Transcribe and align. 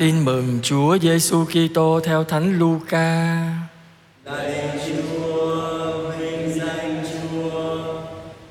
Tin 0.00 0.24
mừng 0.24 0.58
Chúa 0.62 0.98
Giêsu 0.98 1.44
Kitô 1.44 2.00
theo 2.04 2.24
Thánh 2.24 2.58
Luca. 2.58 3.44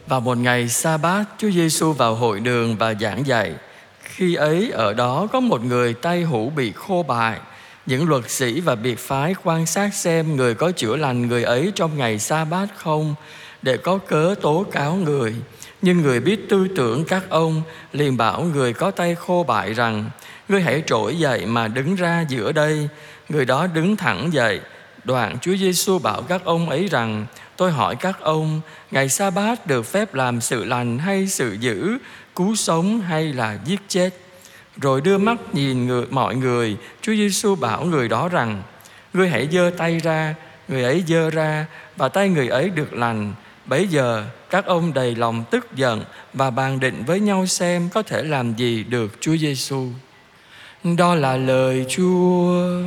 Vào 0.08 0.20
một 0.20 0.38
ngày 0.38 0.70
sa 0.70 0.98
bát, 0.98 1.24
Chúa 1.38 1.52
Giêsu 1.52 1.94
vào 1.94 2.16
hội 2.16 2.40
đường 2.40 2.76
và 2.76 2.94
giảng 2.94 3.28
dạy. 3.28 3.54
Khi 4.04 4.36
ấy 4.36 4.72
ở 4.72 4.94
đó 4.94 5.28
có 5.32 5.40
một 5.40 5.66
người 5.66 5.94
tay 5.94 6.22
hữu 6.22 6.50
bị 6.50 6.72
khô 6.72 7.06
bại. 7.08 7.40
Những 7.86 8.10
luật 8.10 8.30
sĩ 8.32 8.60
và 8.60 8.76
biệt 8.76 9.00
phái 9.00 9.36
quan 9.44 9.66
sát 9.66 9.94
xem 9.94 10.36
người 10.36 10.56
có 10.56 10.72
chữa 10.72 10.96
lành 10.96 11.28
người 11.28 11.44
ấy 11.44 11.72
trong 11.76 11.98
ngày 11.98 12.20
sa 12.20 12.46
bát 12.46 12.68
không 12.76 13.16
để 13.62 13.78
có 13.78 13.98
cớ 13.98 14.36
tố 14.42 14.66
cáo 14.72 14.96
người. 14.96 15.36
Nhưng 15.82 16.02
người 16.02 16.20
biết 16.20 16.50
tư 16.50 16.68
tưởng 16.76 17.06
các 17.06 17.30
ông 17.30 17.62
liền 17.94 18.18
bảo 18.18 18.42
người 18.44 18.74
có 18.74 18.92
tay 18.92 19.16
khô 19.16 19.46
bại 19.48 19.74
rằng 19.74 20.10
Ngươi 20.50 20.62
hãy 20.62 20.84
trỗi 20.86 21.16
dậy 21.16 21.46
mà 21.46 21.68
đứng 21.68 21.96
ra 21.96 22.26
giữa 22.30 22.52
đây. 22.52 22.90
Người 23.30 23.46
đó 23.46 23.68
đứng 23.68 23.96
thẳng 23.96 24.34
dậy. 24.34 24.60
Đoạn 25.04 25.38
Chúa 25.42 25.56
Giêsu 25.56 26.00
bảo 26.00 26.22
các 26.22 26.42
ông 26.44 26.70
ấy 26.70 26.88
rằng 26.88 27.26
Tôi 27.58 27.72
hỏi 27.72 27.96
các 27.96 28.20
ông 28.22 28.62
Ngày 28.92 29.10
sa 29.10 29.30
bát 29.30 29.68
được 29.68 29.86
phép 29.86 30.14
làm 30.14 30.42
sự 30.42 30.66
lành 30.66 31.00
hay 31.00 31.28
sự 31.28 31.58
dữ 31.60 31.98
Cứu 32.36 32.56
sống 32.56 33.02
hay 33.02 33.34
là 33.34 33.58
giết 33.66 33.80
chết? 33.88 34.10
Rồi 34.78 35.02
đưa 35.02 35.18
mắt 35.18 35.38
nhìn 35.54 35.88
người, 35.88 36.06
mọi 36.10 36.36
người 36.36 36.78
Chúa 37.02 37.14
Giêsu 37.14 37.56
bảo 37.56 37.86
người 37.86 38.08
đó 38.08 38.30
rằng 38.30 38.64
Ngươi 39.14 39.30
hãy 39.30 39.48
giơ 39.52 39.72
tay 39.78 40.00
ra 40.00 40.36
Người 40.68 40.84
ấy 40.84 41.04
giơ 41.08 41.30
ra 41.30 41.66
Và 41.98 42.10
tay 42.10 42.30
người 42.30 42.48
ấy 42.48 42.70
được 42.70 42.94
lành. 42.94 43.34
Bấy 43.66 43.88
giờ 43.88 44.26
các 44.50 44.66
ông 44.66 44.94
đầy 44.94 45.16
lòng 45.16 45.44
tức 45.52 45.68
giận 45.76 46.04
và 46.34 46.50
bàn 46.50 46.80
định 46.80 47.04
với 47.06 47.20
nhau 47.20 47.46
xem 47.46 47.90
có 47.94 48.02
thể 48.02 48.24
làm 48.24 48.54
gì 48.54 48.84
được 48.84 49.18
Chúa 49.22 49.38
Giêsu. 49.38 49.88
Đó 50.84 51.16
là 51.16 51.38
lời 51.38 51.86
Chúa. 51.90 52.82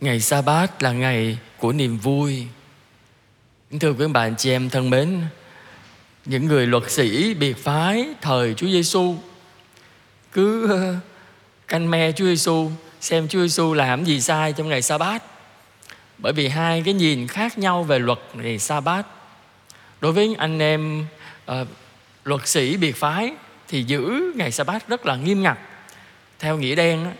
Ngày 0.00 0.20
sa 0.20 0.42
bát 0.42 0.82
là 0.82 0.92
ngày 0.92 1.38
của 1.58 1.72
niềm 1.72 1.98
vui. 1.98 2.46
Thưa 3.80 3.92
quý 3.92 4.06
bạn 4.06 4.34
chị 4.38 4.50
em 4.50 4.70
thân 4.70 4.90
mến, 4.90 5.20
những 6.24 6.46
người 6.46 6.66
luật 6.66 6.90
sĩ 6.90 7.34
biệt 7.34 7.64
phái 7.64 8.06
thời 8.20 8.54
Chúa 8.54 8.66
Giêsu 8.66 9.14
cứ 10.32 10.70
ờ, 10.70 10.94
canh 11.68 11.90
me 11.90 12.12
Chúa 12.12 12.24
Giêsu 12.24 12.70
xem 13.00 13.28
Chúa 13.28 13.40
Giêsu 13.40 13.74
làm 13.74 14.04
gì 14.04 14.20
sai 14.20 14.52
trong 14.52 14.68
ngày 14.68 14.82
sa 14.82 14.98
bát. 14.98 15.22
Bởi 16.18 16.32
vì 16.32 16.48
hai 16.48 16.82
cái 16.84 16.94
nhìn 16.94 17.26
khác 17.26 17.58
nhau 17.58 17.82
về 17.82 17.98
luật 17.98 18.18
ngày 18.34 18.58
sa 18.58 18.80
bát. 18.80 19.06
Đối 20.00 20.12
với 20.12 20.34
anh 20.38 20.58
em 20.58 21.06
uh, 21.50 21.54
luật 22.24 22.48
sĩ 22.48 22.76
biệt 22.76 22.96
phái 22.96 23.32
thì 23.68 23.82
giữ 23.82 24.32
ngày 24.36 24.52
sa 24.52 24.64
bát 24.64 24.88
rất 24.88 25.06
là 25.06 25.16
nghiêm 25.16 25.42
ngặt. 25.42 25.58
Theo 26.38 26.58
nghĩa 26.58 26.74
đen 26.74 27.12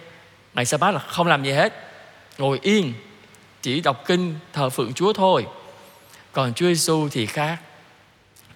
ngày 0.54 0.64
sa 0.64 0.76
bát 0.76 0.90
là 0.90 0.98
không 0.98 1.26
làm 1.26 1.44
gì 1.44 1.52
hết, 1.52 1.72
ngồi 2.38 2.58
yên, 2.62 2.92
chỉ 3.62 3.80
đọc 3.80 4.04
kinh 4.06 4.34
thờ 4.52 4.70
phượng 4.70 4.92
Chúa 4.92 5.12
thôi. 5.12 5.46
Còn 6.32 6.54
Chúa 6.54 6.66
Giêsu 6.66 7.08
thì 7.08 7.26
khác. 7.26 7.58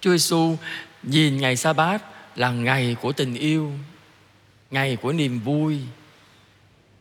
Chúa 0.01 0.11
Giêsu 0.11 0.57
nhìn 1.03 1.37
ngày 1.37 1.55
sa 1.55 1.73
bát 1.73 2.01
là 2.35 2.51
ngày 2.51 2.95
của 3.01 3.11
tình 3.11 3.35
yêu, 3.35 3.71
ngày 4.71 4.97
của 5.01 5.13
niềm 5.13 5.39
vui, 5.39 5.79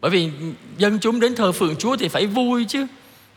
bởi 0.01 0.11
vì 0.11 0.31
dân 0.79 0.99
chúng 0.99 1.21
đến 1.21 1.35
thờ 1.35 1.53
phượng 1.53 1.77
Chúa 1.77 1.97
thì 1.97 2.09
phải 2.09 2.27
vui 2.27 2.65
chứ 2.69 2.87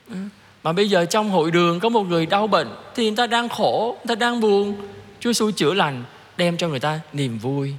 ừ. 0.09 0.15
Mà 0.63 0.73
bây 0.73 0.89
giờ 0.89 1.05
trong 1.05 1.29
hội 1.29 1.51
đường 1.51 1.79
có 1.79 1.89
một 1.89 2.03
người 2.03 2.25
đau 2.25 2.47
bệnh 2.47 2.67
Thì 2.95 3.03
người 3.03 3.17
ta 3.17 3.27
đang 3.27 3.49
khổ, 3.49 3.97
người 3.97 4.15
ta 4.15 4.19
đang 4.19 4.39
buồn. 4.39 4.75
Chúa 5.19 5.29
Giêsu 5.29 5.51
chữa 5.51 5.73
lành 5.73 6.03
Đem 6.37 6.57
cho 6.57 6.67
người 6.67 6.79
ta 6.79 6.99
niềm 7.13 7.37
vui. 7.37 7.73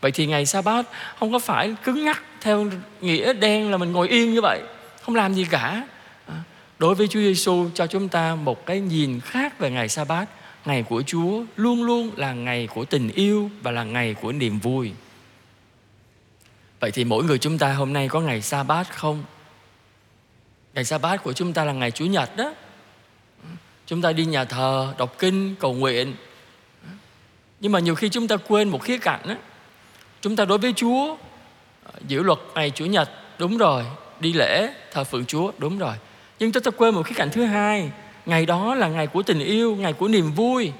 Vậy 0.00 0.10
thì 0.10 0.26
ngày 0.26 0.46
sa 0.46 0.62
bát 0.62 0.86
không 1.18 1.32
có 1.32 1.38
phải 1.38 1.74
cứng 1.84 2.04
nhắc 2.04 2.22
Theo 2.40 2.66
nghĩa 3.00 3.32
đen 3.32 3.70
là 3.70 3.76
mình 3.76 3.92
ngồi 3.92 4.08
yên 4.08 4.34
như 4.34 4.40
vậy. 4.40 4.60
Không 5.02 5.14
làm 5.14 5.34
gì 5.34 5.46
cả. 5.50 5.86
À, 6.26 6.34
đối 6.78 6.94
với 6.94 7.08
Chúa 7.08 7.20
Giêsu 7.20 7.68
cho 7.74 7.86
chúng 7.86 8.08
ta 8.08 8.34
một 8.34 8.66
cái 8.66 8.80
nhìn 8.80 9.20
khác 9.20 9.58
về 9.58 9.70
ngày 9.70 9.88
sa 9.88 10.04
bát 10.04 10.28
Ngày 10.64 10.82
của 10.82 11.02
Chúa 11.02 11.42
luôn 11.56 11.84
luôn 11.84 12.10
là 12.16 12.32
ngày 12.32 12.68
của 12.74 12.84
tình 12.84 13.08
yêu 13.14 13.50
Và 13.62 13.70
là 13.70 13.84
ngày 13.84 14.14
của 14.14 14.32
niềm 14.32 14.58
vui. 14.58 14.92
Vậy 16.80 16.90
thì 16.90 17.04
mỗi 17.04 17.24
người 17.24 17.38
chúng 17.38 17.58
ta 17.58 17.72
hôm 17.72 17.92
nay 17.92 18.08
có 18.08 18.20
ngày 18.20 18.42
sa 18.42 18.62
bát 18.62 18.96
không? 18.96 19.24
Ngày 20.76 20.84
sa 20.84 20.98
bát 20.98 21.22
của 21.22 21.32
chúng 21.32 21.52
ta 21.52 21.64
là 21.64 21.72
ngày 21.72 21.90
Chủ 21.90 22.04
nhật 22.04 22.36
đó. 22.36 22.52
Chúng 23.86 24.02
ta 24.02 24.12
đi 24.12 24.24
nhà 24.24 24.44
thờ, 24.44 24.94
đọc 24.98 25.14
kinh, 25.18 25.54
cầu 25.60 25.74
nguyện. 25.74 26.14
Nhưng 27.60 27.72
mà 27.72 27.78
nhiều 27.78 27.94
khi 27.94 28.08
chúng 28.08 28.28
ta 28.28 28.36
quên 28.36 28.68
một 28.68 28.82
khía 28.82 28.98
cạnh 28.98 29.20
đó. 29.28 29.34
Chúng 30.20 30.36
ta 30.36 30.44
đối 30.44 30.58
với 30.58 30.72
Chúa 30.76 31.16
Giữ 32.06 32.22
luật 32.22 32.38
ngày 32.54 32.70
Chủ 32.70 32.84
nhật 32.84 33.10
Đúng 33.38 33.58
rồi, 33.58 33.84
đi 34.20 34.32
lễ, 34.32 34.72
thờ 34.92 35.04
phượng 35.04 35.26
Chúa 35.26 35.52
Đúng 35.58 35.78
rồi. 35.78 35.94
Nhưng 36.38 36.52
chúng 36.52 36.62
ta 36.62 36.70
quên 36.70 36.94
một 36.94 37.02
khía 37.02 37.14
cạnh 37.16 37.30
thứ 37.30 37.44
hai. 37.44 37.90
Ngày 38.26 38.46
đó 38.46 38.74
là 38.74 38.88
ngày 38.88 39.06
của 39.06 39.22
tình 39.22 39.40
yêu, 39.40 39.76
ngày 39.76 39.92
của 39.92 40.08
niềm 40.08 40.32
vui. 40.32 40.72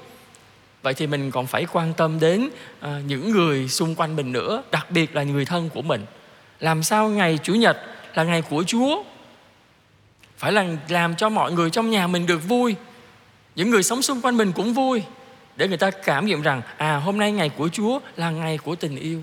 Vậy 0.81 0.93
thì 0.93 1.07
mình 1.07 1.31
còn 1.31 1.47
phải 1.47 1.65
quan 1.73 1.93
tâm 1.93 2.19
đến 2.19 2.49
à, 2.79 3.01
những 3.07 3.31
người 3.31 3.67
xung 3.67 3.95
quanh 3.95 4.15
mình 4.15 4.31
nữa 4.31 4.63
đặc 4.71 4.91
biệt 4.91 5.15
là 5.15 5.23
người 5.23 5.45
thân 5.45 5.69
của 5.69 5.81
mình. 5.81 6.05
Làm 6.59 6.83
sao 6.83 7.09
ngày 7.09 7.39
chủ 7.43 7.53
nhật 7.53 7.77
là 8.15 8.23
ngày 8.23 8.41
của 8.41 8.63
chúa? 8.67 9.03
Phải 10.37 10.51
là 10.51 10.65
làm 10.89 11.15
cho 11.15 11.29
mọi 11.29 11.51
người 11.51 11.69
trong 11.69 11.89
nhà 11.89 12.07
mình 12.07 12.25
được 12.25 12.47
vui. 12.47 12.75
Những 13.55 13.69
người 13.69 13.83
sống 13.83 14.01
xung 14.01 14.21
quanh 14.21 14.37
mình 14.37 14.51
cũng 14.51 14.73
vui. 14.73 15.03
Để 15.55 15.67
người 15.67 15.77
ta 15.77 15.91
cảm 15.91 16.25
nghiệm 16.25 16.41
rằng 16.41 16.61
à 16.77 16.95
hôm 16.95 17.17
nay 17.17 17.31
ngày 17.31 17.49
của 17.49 17.69
chúa 17.69 17.99
là 18.15 18.29
ngày 18.29 18.57
của 18.57 18.75
tình 18.75 18.95
yêu. 18.95 19.21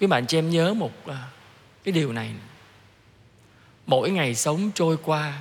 Quý 0.00 0.06
bạn 0.06 0.26
cho 0.26 0.38
em 0.38 0.50
nhớ 0.50 0.74
một 0.74 1.06
à, 1.06 1.28
cái 1.84 1.92
điều 1.92 2.12
này 2.12 2.30
mỗi 3.86 4.10
ngày 4.10 4.34
sống 4.34 4.70
trôi 4.74 4.96
qua, 5.04 5.38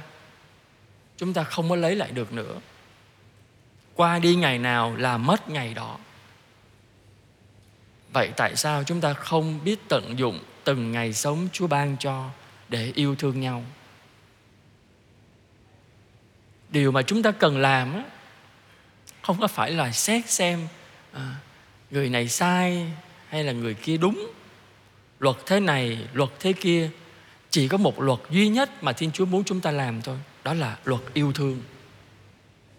chúng 1.17 1.33
ta 1.33 1.43
không 1.43 1.69
có 1.69 1.75
lấy 1.75 1.95
lại 1.95 2.11
được 2.11 2.33
nữa. 2.33 2.59
Qua 3.95 4.19
đi 4.19 4.35
ngày 4.35 4.59
nào 4.59 4.95
là 4.95 5.17
mất 5.17 5.49
ngày 5.49 5.73
đó. 5.73 5.97
Vậy 8.13 8.31
tại 8.37 8.55
sao 8.55 8.83
chúng 8.83 9.01
ta 9.01 9.13
không 9.13 9.59
biết 9.63 9.79
tận 9.89 10.19
dụng 10.19 10.39
từng 10.63 10.91
ngày 10.91 11.13
sống 11.13 11.47
chúa 11.51 11.67
ban 11.67 11.97
cho? 11.99 12.29
Để 12.73 12.91
yêu 12.95 13.15
thương 13.15 13.39
nhau. 13.39 13.63
Điều 16.69 16.91
mà 16.91 17.01
chúng 17.01 17.23
ta 17.23 17.31
cần 17.31 17.57
làm 17.57 17.93
á 17.93 18.03
không 19.21 19.39
có 19.39 19.47
phải 19.47 19.71
là 19.71 19.91
xét 19.91 20.29
xem 20.29 20.67
à, 21.11 21.35
người 21.91 22.09
này 22.09 22.27
sai 22.27 22.91
hay 23.29 23.43
là 23.43 23.51
người 23.51 23.73
kia 23.73 23.97
đúng 23.97 24.27
luật 25.19 25.35
thế 25.45 25.59
này 25.59 26.07
luật 26.13 26.29
thế 26.39 26.53
kia. 26.53 26.89
Chỉ 27.49 27.67
có 27.67 27.77
một 27.77 28.01
luật 28.01 28.19
duy 28.29 28.47
nhất 28.47 28.83
mà 28.83 28.93
thiên 28.93 29.11
chúa 29.11 29.25
muốn 29.25 29.43
chúng 29.43 29.59
ta 29.59 29.71
làm 29.71 30.01
thôi 30.01 30.17
đó 30.43 30.53
là 30.53 30.77
luật 30.85 31.01
yêu 31.13 31.31
thương. 31.31 31.61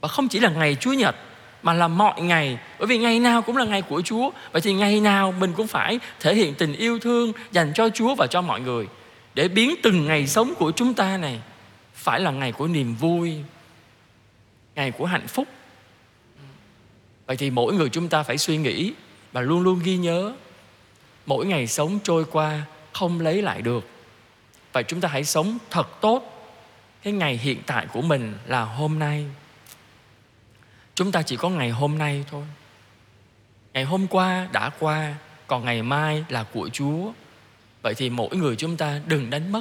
Và 0.01 0.09
không 0.09 0.29
chỉ 0.29 0.41
là 0.41 0.51
ngày 0.51 0.77
Chúa 0.81 0.93
Nhật 0.93 1.17
mà 1.63 1.73
là 1.73 1.89
mọi 1.89 2.23
ngày. 2.23 2.59
Bởi 2.79 2.87
vì 2.87 2.99
ngày 2.99 3.21
nào 3.21 3.43
cũng 3.43 3.57
là 3.57 3.65
ngày 3.65 3.83
của 3.83 4.03
Chúa 4.03 4.31
vậy 4.53 4.63
thì 4.63 4.73
ngày 4.73 5.01
nào 5.01 5.35
mình 5.39 5.53
cũng 5.57 5.67
phải 5.67 6.01
thể 6.21 6.35
hiện 6.35 6.55
tình 6.55 6.73
yêu 6.73 6.99
thương 6.99 7.33
dành 7.53 7.73
cho 7.75 7.89
Chúa 7.89 8.15
và 8.15 8.27
cho 8.27 8.43
mọi 8.43 8.61
người 8.61 8.87
để 9.35 9.49
biến 9.49 9.75
từng 9.83 10.07
ngày 10.07 10.27
sống 10.27 10.55
của 10.59 10.73
chúng 10.77 10.95
ta 10.95 11.17
này 11.17 11.41
phải 11.95 12.21
là 12.21 12.31
ngày 12.31 12.53
của 12.53 12.67
niềm 12.67 12.95
vui, 12.95 13.37
ngày 14.75 14.91
của 14.91 15.07
hạnh 15.07 15.27
phúc. 15.27 15.49
Vậy 17.27 17.37
thì 17.37 17.51
mỗi 17.51 17.75
người 17.75 17.89
chúng 17.89 18.09
ta 18.09 18.23
phải 18.23 18.39
suy 18.39 18.57
nghĩ 18.57 18.93
và 19.33 19.41
luôn 19.41 19.61
luôn 19.61 19.81
ghi 19.85 19.97
nhớ, 19.97 20.35
mỗi 21.27 21.47
ngày 21.47 21.67
sống 21.67 21.99
trôi 22.03 22.25
qua 22.25 22.63
không 22.93 23.21
lấy 23.21 23.43
lại 23.43 23.63
được. 23.63 23.89
Vậy 24.73 24.85
chúng 24.89 25.01
ta 25.01 25.09
hãy 25.09 25.25
sống 25.25 25.59
thật 25.71 26.01
tốt 26.01 26.31
cái 27.03 27.13
ngày 27.13 27.37
hiện 27.37 27.63
tại 27.67 27.87
của 27.93 28.03
mình 28.03 28.35
là 28.47 28.65
hôm 28.65 28.99
nay. 28.99 29.27
Chúng 30.95 31.13
ta 31.13 31.23
chỉ 31.23 31.37
có 31.37 31.49
ngày 31.49 31.71
hôm 31.71 31.99
nay 31.99 32.25
thôi. 32.31 32.45
Ngày 33.73 33.85
hôm 33.85 34.07
qua 34.07 34.49
đã 34.53 34.71
qua, 34.79 35.15
còn 35.47 35.65
ngày 35.65 35.83
mai 35.83 36.25
là 36.29 36.45
của 36.53 36.69
chúa 36.73 37.13
vậy 37.85 37.95
thì 37.95 38.11
mỗi 38.11 38.37
người 38.37 38.57
chúng 38.57 38.77
ta 38.77 39.01
đừng 39.07 39.31
đánh 39.31 39.53
mất 39.53 39.61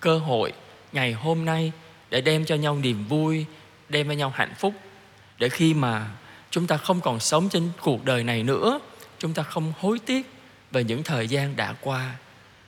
cơ 0.00 0.18
hội 0.18 0.52
ngày 0.92 1.12
hôm 1.12 1.44
nay 1.44 1.72
để 2.10 2.20
đem 2.20 2.44
cho 2.44 2.54
nhau 2.54 2.78
niềm 2.82 3.04
vui 3.08 3.46
đem 3.88 4.08
cho 4.08 4.14
nhau 4.14 4.32
hạnh 4.34 4.54
phúc. 4.58 4.74
Để 5.38 5.48
khi 5.48 5.74
mà 5.74 6.10
chúng 6.50 6.66
ta 6.66 6.76
không 6.76 7.00
còn 7.00 7.20
sống 7.20 7.48
trên 7.48 7.68
cuộc 7.80 8.04
đời 8.04 8.24
này 8.24 8.42
nữa 8.42 8.80
chúng 9.18 9.34
ta 9.34 9.42
không 9.42 9.72
hối 9.78 9.98
tiếc 9.98 10.26
về 10.70 10.84
những 10.84 11.02
thời 11.02 11.28
gian 11.28 11.56
đã 11.56 11.74
qua. 11.80 12.14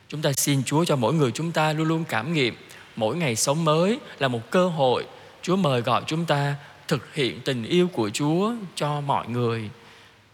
Chúng 0.08 0.22
ta 0.22 0.32
xin 0.32 0.64
chúa 0.64 0.84
cho 0.84 0.96
mỗi 0.96 1.14
người 1.14 1.30
chúng 1.30 1.52
ta 1.52 1.72
luôn 1.72 1.88
luôn 1.88 2.04
cảm 2.04 2.32
nghiệm 2.32 2.56
mỗi 2.96 3.16
ngày 3.16 3.36
sống 3.36 3.64
mới 3.64 3.98
là 4.18 4.28
một 4.28 4.50
cơ 4.50 4.68
hội. 4.68 5.06
Chúa 5.42 5.56
mời 5.56 5.80
gọi 5.80 6.02
chúng 6.06 6.24
ta 6.24 6.54
thực 6.88 7.14
hiện 7.14 7.40
tình 7.44 7.64
yêu 7.64 7.88
của 7.88 8.10
Chúa 8.10 8.52
cho 8.74 9.00
mọi 9.00 9.28
người. 9.28 9.70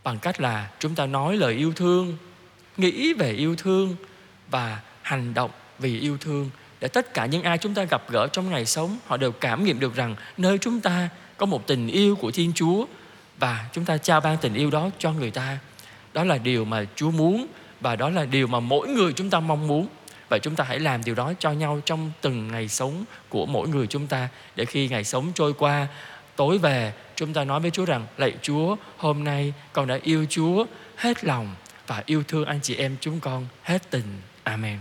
Bằng 0.04 0.18
cách 0.18 0.40
là 0.40 0.70
chúng 0.78 0.94
ta 0.94 1.06
nói 1.06 1.36
lời 1.36 1.54
yêu 1.54 1.72
thương, 1.76 2.16
nghĩ 2.76 3.12
về 3.12 3.32
yêu 3.32 3.56
thương 3.56 3.96
và 4.50 4.80
hành 5.02 5.34
động 5.34 5.50
vì 5.78 6.00
yêu 6.00 6.18
thương, 6.20 6.50
để 6.80 6.88
tất 6.88 7.14
cả 7.14 7.26
những 7.26 7.42
ai 7.42 7.58
chúng 7.58 7.74
ta 7.74 7.84
gặp 7.84 8.02
gỡ 8.10 8.28
trong 8.32 8.50
ngày 8.50 8.66
sống, 8.66 8.98
họ 9.06 9.16
đều 9.16 9.32
cảm 9.32 9.64
nghiệm 9.64 9.80
được 9.80 9.94
rằng 9.94 10.16
nơi 10.36 10.58
chúng 10.58 10.80
ta 10.80 11.08
có 11.36 11.46
một 11.46 11.66
tình 11.66 11.88
yêu 11.88 12.16
của 12.16 12.30
Thiên 12.30 12.52
Chúa 12.54 12.84
và 13.38 13.68
chúng 13.72 13.84
ta 13.84 13.98
trao 13.98 14.20
ban 14.20 14.36
tình 14.36 14.54
yêu 14.54 14.70
đó 14.70 14.90
cho 14.98 15.12
người 15.12 15.30
ta. 15.30 15.58
Đó 16.12 16.24
là 16.24 16.38
điều 16.38 16.64
mà 16.64 16.84
Chúa 16.96 17.10
muốn 17.10 17.46
và 17.80 17.96
đó 17.96 18.10
là 18.10 18.24
điều 18.24 18.46
mà 18.46 18.60
mỗi 18.60 18.88
người 18.88 19.12
chúng 19.12 19.30
ta 19.30 19.40
mong 19.40 19.66
muốn. 19.66 19.88
Và 20.28 20.38
chúng 20.38 20.54
ta 20.54 20.64
hãy 20.64 20.78
làm 20.78 21.04
điều 21.04 21.14
đó 21.14 21.32
cho 21.38 21.52
nhau 21.52 21.80
trong 21.84 22.12
từng 22.20 22.48
ngày 22.48 22.68
sống 22.68 23.04
của 23.28 23.46
mỗi 23.46 23.68
người 23.68 23.86
chúng 23.86 24.06
ta, 24.06 24.28
để 24.56 24.64
khi 24.64 24.88
ngày 24.88 25.04
sống 25.04 25.32
trôi 25.34 25.52
qua, 25.52 25.86
tối 26.36 26.58
về, 26.58 26.92
chúng 27.16 27.32
ta 27.32 27.44
nói 27.44 27.60
với 27.60 27.70
Chúa 27.70 27.84
rằng, 27.84 28.06
lạy 28.16 28.34
Chúa, 28.42 28.76
hôm 28.96 29.24
nay 29.24 29.52
con 29.72 29.86
đã 29.86 29.98
yêu 30.02 30.26
Chúa 30.30 30.66
hết 30.96 31.24
lòng 31.24 31.54
và 31.86 32.02
yêu 32.06 32.22
thương 32.28 32.44
anh 32.44 32.60
chị 32.62 32.74
em 32.74 32.96
chúng 33.00 33.20
con 33.20 33.46
hết 33.62 33.90
tình. 33.90 34.20
Amém. 34.48 34.80